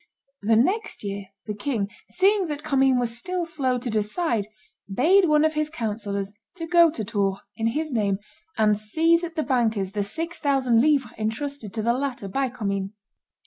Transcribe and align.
The 0.41 0.55
next 0.55 1.03
year, 1.03 1.25
the 1.45 1.53
king, 1.53 1.87
seeing 2.09 2.47
that 2.47 2.63
Commynes 2.63 2.99
was 2.99 3.15
still 3.15 3.45
slow 3.45 3.77
to 3.77 3.87
decide, 3.87 4.47
bade 4.91 5.25
one 5.25 5.45
of 5.45 5.53
his 5.53 5.69
councillors 5.69 6.33
to 6.55 6.65
go 6.65 6.89
to 6.89 7.05
Tours, 7.05 7.41
in 7.55 7.67
his 7.67 7.93
name, 7.93 8.17
and 8.57 8.75
seize 8.79 9.23
at 9.23 9.35
the 9.35 9.43
banker's 9.43 9.91
the 9.91 10.03
six 10.03 10.39
thousand 10.39 10.81
livres 10.81 11.11
intrusted 11.19 11.71
to 11.75 11.83
the 11.83 11.93
latter 11.93 12.27
by 12.27 12.49
Commynes. 12.49 12.89